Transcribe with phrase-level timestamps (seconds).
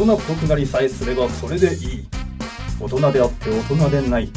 [0.00, 2.08] 人っぽくなりさえすればそれでいい。
[2.80, 4.30] 大人であって大人でない。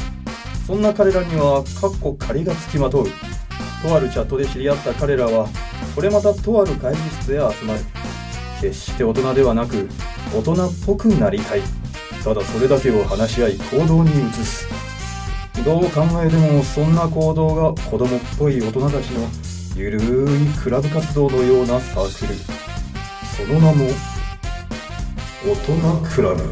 [0.66, 3.06] そんな彼らにはかっこ仮がつきまとう。
[3.82, 5.48] とあるチャットで知り合った彼らは
[5.94, 7.80] これまたとある会議室へ集まる。
[8.60, 9.88] 決して大人ではなく
[10.36, 11.62] 大人っぽくなりたい。
[12.22, 14.68] ただそれだけを話し合い行動に移す。
[15.64, 19.26] どう考えてもそんな行動が子供っぽい大人たちの
[19.76, 22.38] ゆるいクラブ活動のようなサークル。
[23.34, 23.88] その名も
[25.46, 25.74] 大人
[26.08, 26.42] クラブ。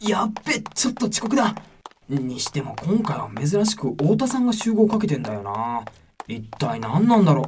[0.00, 1.71] やっべちょっと遅刻だ。
[2.08, 5.84] にしても今回は珍しく太田さんが集合かけてんだよな。
[6.26, 7.44] 一体何なんだろう。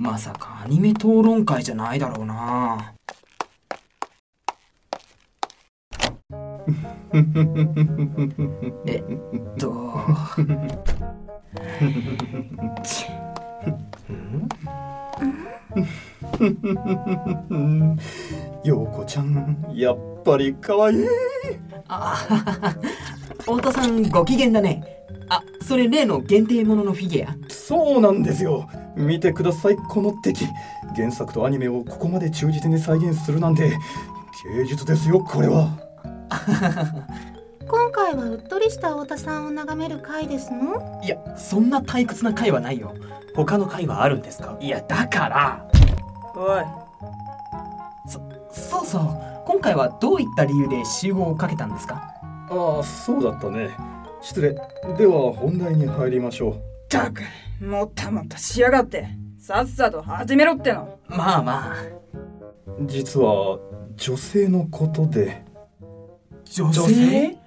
[0.00, 2.94] まさかアニメ討論会じゃないだろうな。
[8.86, 9.02] えっ
[9.58, 9.92] と。
[18.64, 20.98] ようこ ちゃんやっぱり可愛い。
[21.88, 22.16] あ
[23.40, 24.82] 太田さんご機嫌だね。
[25.28, 27.36] あそれ例の限定もののフィギュア？
[27.48, 28.68] そうなんですよ。
[28.96, 30.44] 見てくださいこの敵
[30.96, 33.72] 原作とアニメをここまで忠実に再現するなんて
[34.56, 35.78] 芸術ですよこれは。
[37.68, 41.00] 今回はうっとりした太田さんを眺める回ですの？
[41.04, 42.92] いやそんな退屈な回はないよ。
[43.36, 44.56] 他の回はあるんですか？
[44.60, 45.70] いやだから。
[46.34, 46.64] おい。
[48.08, 48.20] そ
[48.52, 49.22] そうそう。
[49.46, 52.09] 今回はどういった理由で集合をかけたんですか？
[52.50, 53.70] ああそうだったね。
[54.20, 54.54] 失礼。
[54.98, 56.54] では本題に入りましょう。
[56.54, 57.22] ったく
[57.60, 59.06] もったもったしやがって。
[59.38, 60.98] さっさと始めろっての。
[61.08, 61.76] まあまあ。
[62.82, 63.58] 実は
[63.96, 65.44] 女性のことで。
[66.52, 67.39] 女女性？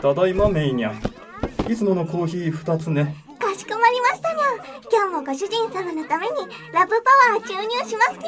[0.00, 3.16] ただいまメイニャンいつものコーヒー2つね。
[3.38, 4.44] かしこまりましたにゃ
[4.90, 6.32] 今日もご主人様のために
[6.72, 8.18] ラブパワー注入します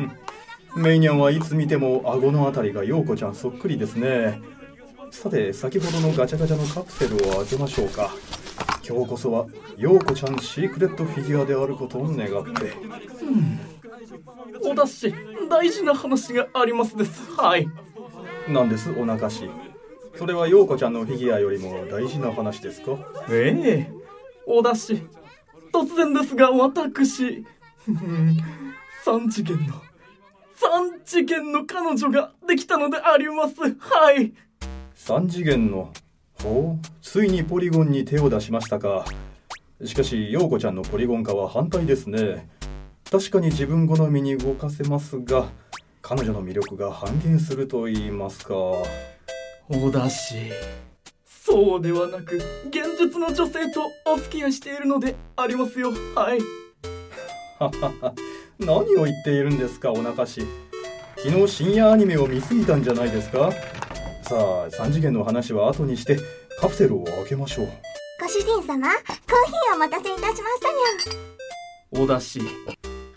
[0.00, 4.40] にゃ メイニャンはいつ見ても顎のあたりが陽子ちゃんそっくりですね。
[5.10, 8.10] さて先ほどのガチャガチャのカプセルを開けましょうか。
[8.88, 12.72] 今日こそは陽子ちゃんシークレットフィギュアであることを願って。
[14.62, 15.12] おだし
[15.48, 17.32] 大事な話がありますです。
[17.36, 17.68] はい
[18.52, 19.48] なんですお腹し。
[20.16, 22.98] それは陽子ちゃんのフィギュアよりも大事な話ですか？
[23.30, 23.54] え
[23.88, 23.92] え。
[24.46, 25.02] おだし。
[25.72, 27.44] 突然ですが私。
[29.04, 29.74] 三次元の
[30.54, 33.54] 三次元の彼女ができたのであります。
[33.78, 34.32] はい。
[34.96, 35.92] 3次元の
[36.42, 36.86] ほう？
[37.00, 39.04] ついにポリゴンに手を出しましたか。
[39.84, 42.48] しかし陽子ちゃんのポリゴン化は反対ですね。
[43.10, 45.46] 確かに自分好みに動かせますが
[46.02, 48.54] 彼女の魅力が半減すると言いますか。
[49.68, 50.36] おだし。
[51.24, 52.36] そうではなく
[52.68, 55.92] 現実の女性とお付き合いしているのでありますよ。
[56.14, 56.40] はい。
[58.58, 60.42] 何を言っているんですかお腹し。
[61.16, 63.52] 昨日深夜アニメを見すぎたんじゃないですか。
[64.22, 66.18] さあ3次元の話は後にして
[66.60, 67.68] カプセルを開けましょう。
[68.20, 72.40] ご主人様コーヒーお待たせいたしましたにゃおだし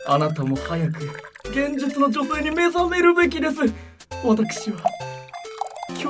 [0.06, 1.06] あなたも早く
[1.50, 3.56] 現実の女性に目覚めるべきです。
[4.24, 4.78] 私は
[5.90, 6.08] 今日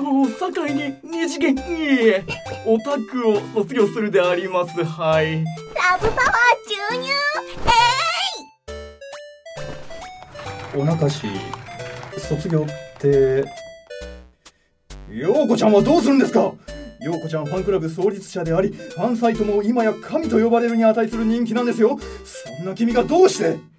[0.48, 1.62] を境に二次元い
[2.10, 2.24] え
[2.66, 4.84] オタクを卒業するであります。
[4.84, 5.44] はい。
[5.44, 6.32] ラブパワー
[6.68, 7.12] 注入！
[10.76, 11.28] お腹し
[12.18, 13.46] 卒業って
[15.12, 16.52] 陽子ちゃんはどうするんですか？
[17.00, 22.00] 陽子ちゃんファンクラブ創立者でありファンサイトも今や神と呼ばれるに値する人気なんですよ。
[22.24, 23.73] そんな君がどうして？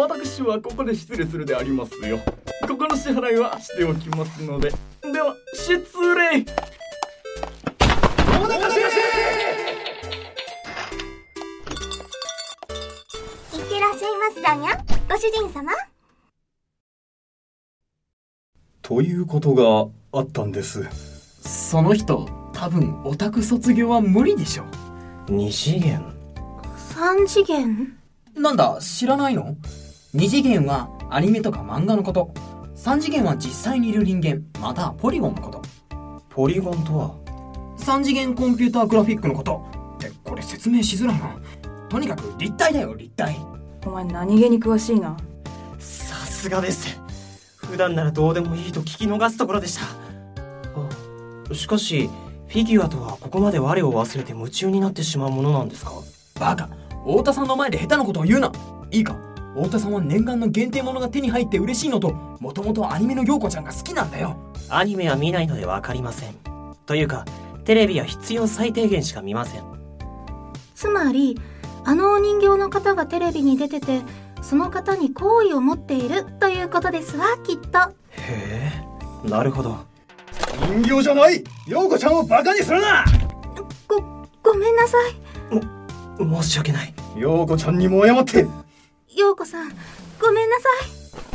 [0.00, 2.18] 私はここで失礼するでありますよ。
[2.66, 4.70] ここの支払いはしておきますので。
[5.02, 5.74] では失
[6.14, 6.44] 礼。
[8.28, 8.88] お腹しいっ
[13.68, 15.70] てらっしゃいますだにゃご主人様。
[18.80, 20.88] ということがあったんです。
[21.42, 24.64] その人多分オタク卒業は無理でしょ
[25.28, 26.02] 二次元。
[26.94, 27.98] 3次元？
[28.34, 29.56] なんだ知らないの？
[30.12, 32.34] 二次元はアニメとか漫画のこと。
[32.74, 35.62] 三次元は実際にいる人間またはポリゴンのこと。
[36.28, 37.14] ポリゴンとは
[37.78, 39.64] ？3次元コンピューターグラフィックのこと。
[39.98, 41.36] ってこれ説明しづらいな。
[41.88, 43.36] とにかく立体だよ立体。
[43.86, 45.16] お前何気に詳しいな。
[45.78, 47.00] さすがです。
[47.56, 49.84] 普段ならどうでもいいと聞き逃すところでした。
[51.50, 52.10] あしかし
[52.48, 55.92] フィギュアとはここまで我を忘れて夢中になってしまうものなんですか？
[56.40, 56.68] バカ。
[57.06, 58.50] 太田さんの前で下手なことを言うな。
[58.90, 59.16] いいか？
[59.54, 64.36] 太田さんは念願の限定ものが手に入って嬉しいのともともとアニメの陽子ちゃんが好きなんだよ。
[64.68, 66.34] アニメは見ないので分かりません。
[66.86, 67.24] というか
[67.64, 69.62] テレビは必要最低限しか見ません。
[70.74, 71.38] つまり
[71.84, 74.00] あのお人形の方がテレビに出てて
[74.40, 77.78] その方に好意を持っているということですわきっと。
[78.12, 78.72] へ
[79.26, 79.78] えなるほど。
[80.82, 81.44] 人形じゃない！
[81.66, 83.04] 陽子ちゃんをバカにするな！
[83.88, 84.00] ご
[84.42, 85.14] ごめんなさい。
[86.18, 86.94] 申し訳ない。
[87.16, 88.46] 陽子ちゃんにも謝って
[89.20, 89.68] 陽子さん
[90.20, 90.68] ごめんなさ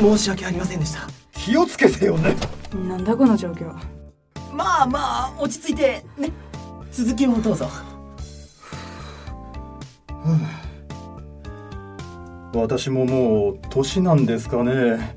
[0.01, 0.03] い。
[0.03, 1.07] 申し訳ありませんでした。
[1.31, 2.35] 気をつけてよね。
[2.87, 3.73] なんだこの状況。
[4.51, 6.31] まあまあ落ち着いてね。
[6.91, 7.69] 続きをどうぞ。
[12.55, 15.15] 私ももう年なんですかね。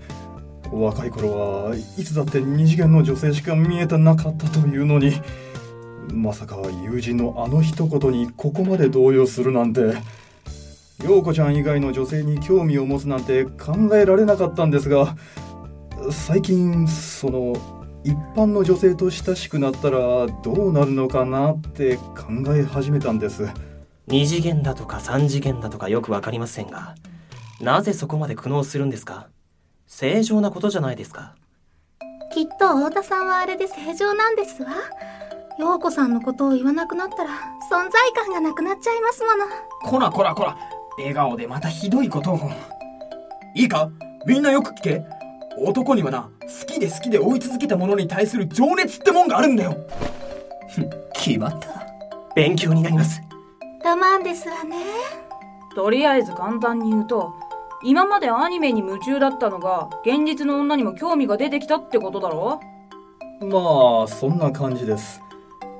[0.70, 5.14] 若い頃はいつだって二次元の女性しか見えてなかったというのに
[6.12, 9.94] まさか友人のあの一言にここまで動揺するなんて
[11.04, 15.16] 陽子ちゃん以外の女性に興味を持つなんて考えられなかったんですが
[16.10, 17.54] 最近その
[18.04, 23.44] 一般の女性と親しくなったらどうなるのかなって考え始めたんです。
[24.08, 26.94] 2次元だとか3次元だとかよく分かりませんが
[27.60, 29.28] なぜそこまで苦悩するんですか？
[29.86, 31.34] 正常なことじゃないですか。
[32.32, 34.70] きっと太田さんはあれで正常なんですわ。
[35.58, 37.30] 陽子さんのことを言わなくなったら
[37.70, 39.44] 存在感がなくなっちゃいますもの。
[39.82, 40.56] こらこらこら
[40.98, 42.50] 笑顔でまたひどいことを。
[43.54, 43.90] いいか？
[44.26, 45.04] みんなよく聞け。
[45.56, 49.76] 男にはな好きで好きで追い続けたものに対する情熱ってもんがあるんだよ。
[51.14, 51.68] 決まった。
[52.36, 53.20] 勉強になります。
[53.84, 54.76] ロマンですわね。
[55.74, 57.34] とりあえず簡単に言うと
[57.82, 62.60] 今までアニメに夢中だったのが現実の女にも興味が出てきたってことだろ？
[63.40, 65.20] まあそんな感じです。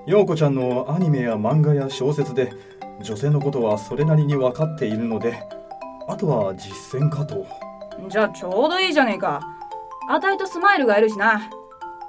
[0.06, 2.52] 陽子ちゃんのアニメや漫画や小説で
[3.00, 5.42] 女性のことはそれなりに分かっているので
[6.08, 7.46] あとは実践かと。
[8.08, 9.40] じゃあちょうどいいじゃねえか。
[10.08, 11.50] あたいとスマイルがいるしな。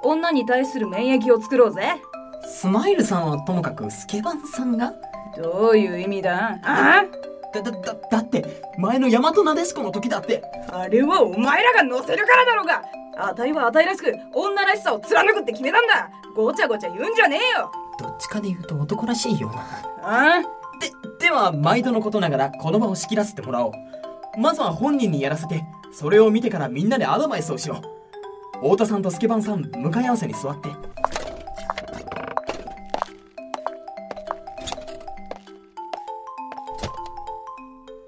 [0.02, 2.00] 女に対する免疫を作ろうぜ。
[2.44, 4.94] スマイルさんはともかくスケバンさんが？
[5.36, 6.58] どういう意味だ？
[6.62, 7.04] あ
[7.52, 10.42] だだだだって前の大和なでしこの時だって。
[10.68, 12.82] あれはお前らが乗せるからだろうが。
[13.18, 16.08] あたいはあたいらしく女らしさを貫くって決めたんだ。
[16.34, 17.70] ごちゃごちゃ言うんじゃねえよ。
[17.98, 19.62] どっちかで言うと男らしいような。
[20.02, 20.42] あ？
[20.80, 20.90] で
[21.26, 23.72] では毎度のことながらこの場を仕切らせてもらおう。
[24.38, 25.62] まずは本人にやらせて
[25.92, 27.80] それを見てからみんなでアドバイスをしよ
[28.54, 28.58] う。
[28.62, 30.68] 太田さんとスケバンさん向かい合わせに座って。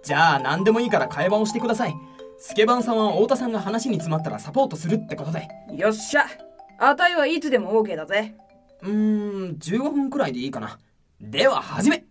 [0.04, 1.94] じゃあ何でもいいから会話をしてください。
[2.38, 5.48] スケバンさんは太田さんが話に詰まったらサポートするってことで。
[5.76, 6.26] よっしゃ。
[6.78, 8.34] あたいはいつでも OK だぜ。
[8.82, 10.78] うーん15分くらいでいいかな。
[11.20, 12.04] では始め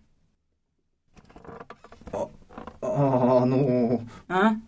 [3.41, 4.63] あのー、ん？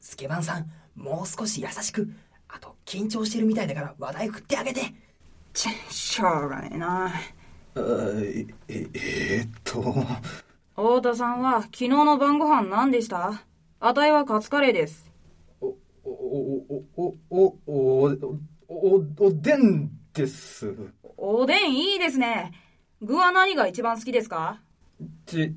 [0.00, 2.08] スケバンさん、もう少し優しく。
[2.48, 4.80] あと、緊張してるみたいだから話題振ってあげて。
[5.52, 7.12] ちしょうがねえな。
[7.74, 9.82] え、え、えー、っと。
[10.76, 13.42] 太田さんは昨日の晩ご飯何でした？
[13.80, 15.10] あたいはカツカレーです。
[15.60, 18.06] お、お、お、お、お、お、
[18.68, 20.72] お、おでんです。
[21.16, 22.52] おでんいいですね。
[23.02, 24.60] 具は何が一番好きですか？
[25.26, 25.54] ち、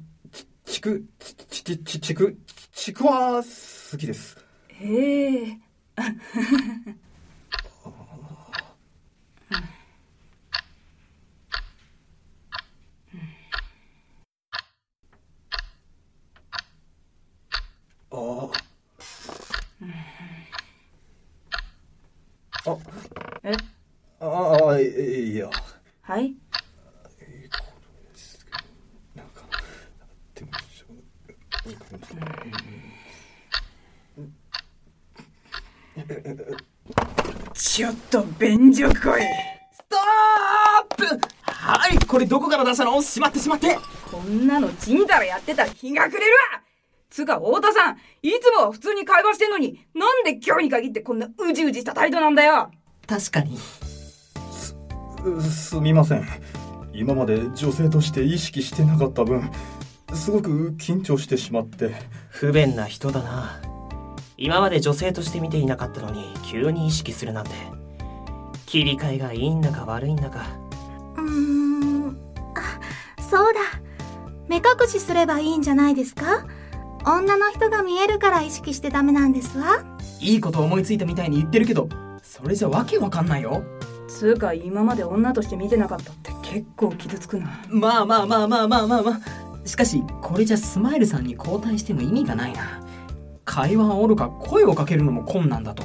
[0.70, 2.38] ちちくちちちちく
[2.72, 4.38] ちくわ好きです。
[4.68, 5.58] へえ
[18.12, 18.48] あ
[22.68, 22.78] あ
[23.44, 23.54] え？
[24.20, 25.50] ああいいや。
[26.02, 26.36] はい
[29.16, 29.42] なんか
[30.36, 30.52] でも
[37.54, 39.22] ちょっと便所来い。
[39.72, 39.98] スト
[41.06, 41.28] ップ！
[41.44, 43.00] はいこれどこから出したの？
[43.01, 43.78] しまってしまって。
[44.12, 46.62] こんなのちんたらやってたら日が暮れるわ。
[47.12, 52.72] つか太田さんいつもは普通に会話してんのになんで今日に限ってこんなうじうじした態度なんだよ。
[53.08, 53.58] 確かに。
[54.51, 54.75] す
[55.51, 56.28] すみません。
[56.94, 59.51] 今まで女性として意識してなかった分
[60.13, 61.94] すごく緊張してしまって。
[62.30, 63.62] 不便な人だな。
[64.38, 67.51] 今まで女性として見ていなかったのに急に意識するなんて
[68.70, 70.46] 切り替えがいいんだか悪いんだか。
[71.18, 72.20] うーん。
[74.82, 76.46] 隠しすればいいんじゃないですか？
[77.06, 79.84] 女の人が見えるから意識してダメなんですわ。
[80.20, 81.90] いいこと思いついたみたいに言ってるけど
[82.22, 83.64] それじゃわけわかんないよ。
[84.08, 87.50] つうか今まで女として見てなかったって結構傷つくな。
[87.70, 89.68] まあまあまあまあまあまあまあ。
[89.68, 92.82] しかしこれじゃスマイルさんに交代しても意味がないな。
[93.46, 95.84] 会話はおろか声をかけるのも困難だと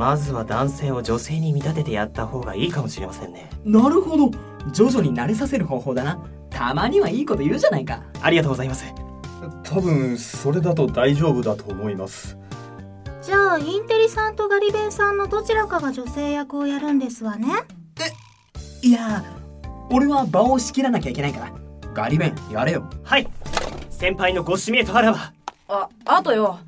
[0.00, 3.50] まずは男性を女性に見立ててやった方がいいかもしれませんね。
[3.66, 4.30] なるほど。
[4.72, 6.18] 徐々に慣れさせる方法だな。
[6.48, 8.02] たまにはいいこと言うじゃないか。
[8.22, 8.86] ありがとうございます。
[9.62, 12.38] 多分それだと大丈夫だと思います。
[13.20, 17.48] じゃあインテリさんとガリベンさんのどちらかが女性役をやるんですわね。
[18.80, 19.22] いや
[19.90, 21.52] 俺は場を仕切らなきゃいけないから。
[21.92, 22.88] ガリベンやれよ。
[23.02, 23.28] はい。
[23.90, 25.34] 先輩のご指名とあらば。
[25.68, 26.58] ああとよ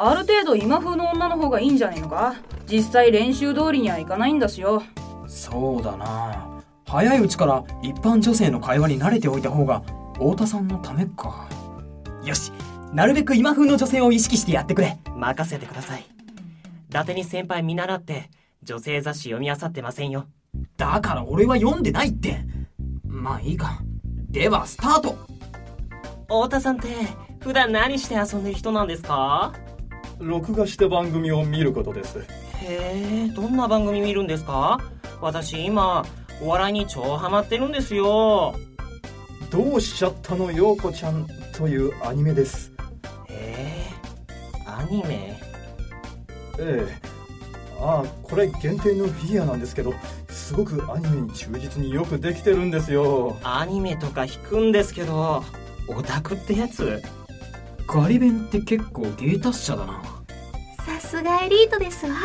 [0.00, 2.36] ある程度今風の女の方がいいんじゃねえのか？
[2.68, 4.84] 実際練習通りにはいかないんだしよ。
[5.26, 6.62] そうだな。
[6.86, 9.82] 早いうちから一般女性の会話に慣れておいた方が
[10.14, 11.48] 太田さんのためか。
[12.22, 12.52] よし
[12.92, 14.96] なるべく今風の女性を意識してやってくれ。
[15.16, 16.04] 任せてください。
[16.88, 18.30] 伊達に先輩見習って
[18.62, 20.26] 女性雑誌読み漁ってませんよ。
[20.76, 22.38] だから俺は読んでないって。
[23.04, 23.80] まあいいか。
[24.30, 25.18] ではスタート。
[26.28, 26.88] 太田さんって
[27.40, 29.52] 普段何して遊んでる人なんですか？
[30.20, 32.18] 録画して番組を見ることです。
[32.60, 34.80] へえどんな番組見るんですか？
[35.20, 36.04] 私今
[36.42, 38.54] お笑いに超ハマってるんですよ。
[39.50, 42.72] どうしちゃったのようこちゃんというアニメです。
[43.28, 43.88] へ
[44.56, 45.40] えアニメ？
[46.58, 47.08] ええ。
[47.80, 49.94] ああこれ限定のフィギュアなんですけど
[50.28, 53.36] すごくアニメに忠実によくできてるんですよ。
[53.44, 55.44] アニメとか弾くんですけど
[55.86, 57.00] オタクってやつ？
[57.90, 60.02] ガリベンって結構芸達者だな。
[60.84, 62.16] さすがエリートですわ。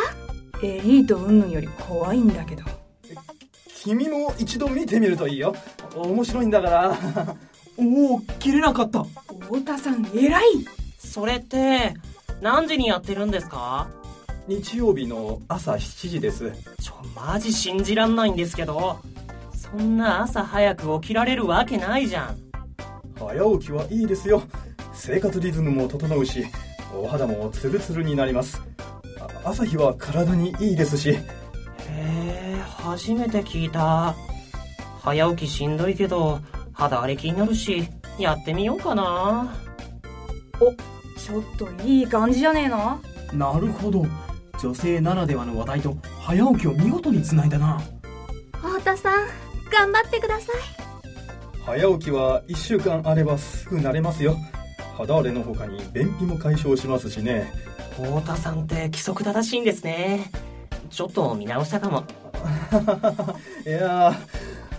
[0.61, 2.63] エリート云々より怖いんだけど。
[3.67, 5.55] 君も一度見てみるといいよ。
[5.95, 6.97] 面白いんだから。
[7.77, 9.05] おお切れなかった。
[9.39, 10.43] 太田さん偉い。
[10.99, 11.93] それって
[12.41, 13.87] 何時にやってるんですか？
[14.49, 16.51] 日曜日の朝7時です。
[16.81, 18.99] ちょマジ信じらんないんですけど。
[19.55, 22.37] そんな朝早く起きられるわけないじゃん。
[23.17, 24.43] 早起きはいいですよ
[24.93, 26.45] 生活リズムも整うし
[26.95, 28.61] お肌もツルツルになります。
[29.19, 31.09] あ朝日は体にいいですし。
[31.09, 31.19] へ
[31.89, 34.15] え初めて聞いた。
[35.01, 36.39] 早起きしんどいけど
[36.71, 39.53] 肌荒れ気になるしやってみようかな。
[41.17, 42.99] ちょっといい感じじゃねえの
[43.33, 44.05] なるほど。
[44.61, 47.81] 女性ならではの話題と早起きを見事につないだな。
[48.53, 49.27] 太田さん
[49.71, 50.55] 頑張ってください。
[51.65, 54.37] 早起きは1週間あればすぐ慣れますよ
[54.97, 57.51] 肌荒れの他に便秘も解消しますしね。
[57.95, 60.31] 太田さんって規則正しいんですね。
[60.89, 62.03] ちょっと見直したかも。
[63.65, 64.09] いや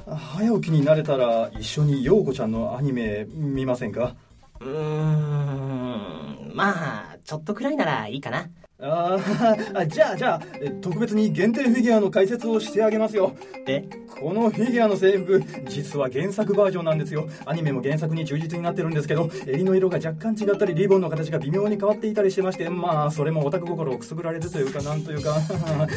[0.07, 4.15] ー早起きになれたら一緒に陽子ちゃんのアニメ見ませんか？
[4.61, 8.47] うーんまあちょっとくらいならいいかな
[8.87, 13.35] あーあじゃあじゃあえ特別に限定フィギュアの解説をしてあげますよ。
[13.67, 13.85] え？
[14.21, 17.29] このフィギュアの制服実は原作バージョンなんですよ。
[17.47, 25.37] アニメも原作に忠実になってるんですけど襟の色が若干違ったりリボンの形が微妙に変わっていたりしてましてまあそれもオタク心をくすぐられるというかなんというか。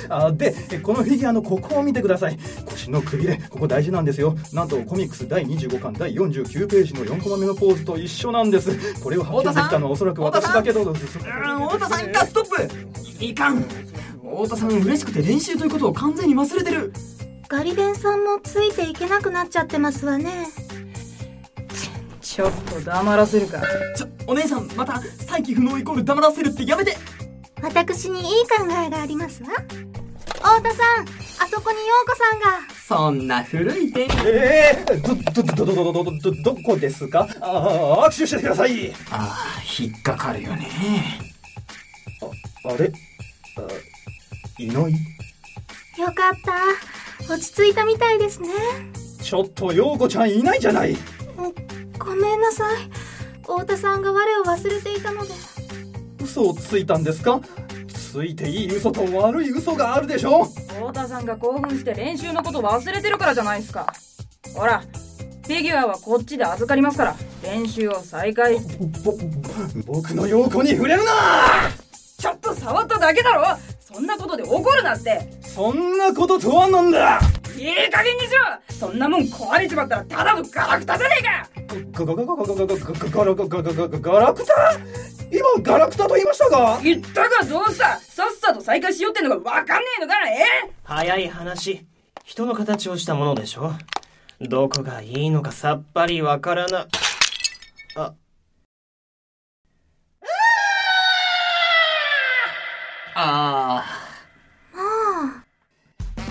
[0.09, 2.37] あでこのフィギュアのここを見てください。
[2.65, 4.35] 腰のくびれここ大事なんですよ。
[4.53, 9.03] なんとコミックス第25巻第49ページの4コマ目のポーズと一緒なんです。
[9.03, 12.76] これを発見できたのはおそらく私だけど太田さん一旦ストップ
[13.19, 13.61] いかん。
[13.61, 16.93] 太田さん嬉しくて練習ということを完全に忘れてる。
[17.47, 20.47] ガリベンさんもついていけなくなっちゃってますわね。
[22.21, 23.61] ちょっと黙らせるか。
[23.95, 26.97] ちょお姉さんまた再起不能イコール黙らせるってやめて。
[27.61, 29.49] 私にいい考えがありますわ。
[29.49, 31.05] 太田さん
[31.39, 32.73] あそこに陽子さんが。
[32.87, 34.07] そんな古い点。
[34.25, 40.69] ええど、ど、ど、ど、ど、ど、ど、ど、どこですかああ、握手してくださいああ引っかかるよね
[42.67, 42.91] あれ？
[43.57, 43.61] あ
[44.59, 44.93] いない？
[45.99, 47.33] よかった。
[47.33, 48.49] 落ち着いたみたいですね。
[49.21, 50.95] ちょっと、陽子ちゃんいないじゃない。
[51.97, 52.89] ごめんなさい。
[53.41, 55.33] 太田さんが我を忘れていたので。
[56.21, 57.41] 嘘をついたんですか？
[57.87, 60.45] ついていい嘘と悪い嘘があるでしょ？
[60.45, 63.93] 太田さんが興奮して練習のこと忘れてるからじゃないですか。
[64.53, 67.15] ほらフィギュアはこっちで預かりますから。
[67.43, 68.59] 練習を再開。
[69.03, 69.13] ぼ、
[69.85, 71.11] 僕の陽子に触れるな
[72.17, 73.45] ちょっと触っただけだろ。
[73.79, 75.29] そんなことで怒るなって。
[75.41, 77.19] そんなこととはなんだ。
[77.55, 78.27] いい加減にし
[78.69, 78.73] ろ。
[78.73, 81.49] そんなもん壊れちまったらただのガラクタじゃねえか。
[81.91, 84.53] ガガガガガガガガガガガガガガガガラクタ？
[85.31, 87.97] 今ガラクタと言いましたが言ったがどうした？
[87.99, 90.71] さっさと再開しようってのがわかんねえのかえ？
[90.83, 91.85] 早い話。
[92.23, 93.73] 人の形をしたものでしょ？
[94.41, 96.87] どこがいいのかさっぱりわからな。
[97.95, 98.13] あ
[103.19, 103.83] あ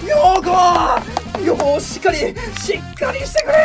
[0.07, 3.57] ようこよこしっかりしっかりしてくれ。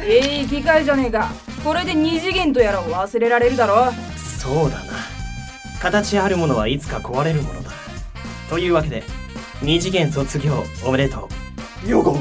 [0.00, 1.30] ええ機械じゃねえか
[1.62, 3.92] これで二次元とやらを忘れられるだろ。
[4.16, 4.94] そうだな。
[5.82, 7.70] 形あるものはいつか壊れるものだ。
[8.48, 9.02] というわけで
[9.60, 11.28] 二次元卒業おめでと
[11.84, 11.90] う。
[11.90, 12.16] ようこ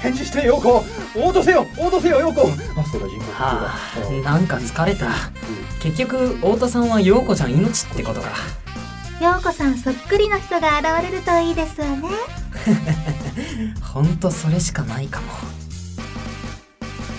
[0.00, 0.84] 返事してようこ
[1.16, 2.48] 応答せよ応答せよようこ
[2.78, 3.42] あそうだ人工呼吸だ。
[3.42, 3.72] は
[4.20, 5.08] あなんか疲れた。
[5.82, 8.28] 結局太田さんは陽子ちゃん命ってことか
[9.22, 12.08] 陽子さんそっくりの人が現れるといいですわね。
[13.80, 15.26] ほんとそれしかないかも。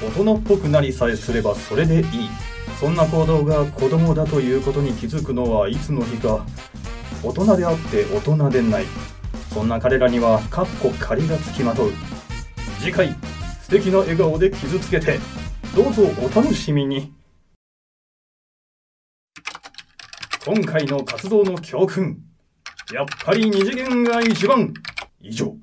[0.05, 2.05] 大人っぽくなりさえすればそれでいい。
[2.77, 6.45] そんな行動が子供だということに気づくのはいつの日か
[7.23, 8.85] 大人であって大人でない。
[9.53, 11.93] そんな彼らにはかっこ仮がつきまとう。
[12.81, 13.15] 次回
[13.61, 15.21] 素敵な笑顔で傷つけて
[15.73, 17.13] どうぞお楽しみに
[20.45, 22.17] 今回の活動の教訓。
[22.91, 24.73] やっぱり二次元が一番。
[25.21, 25.55] 以上。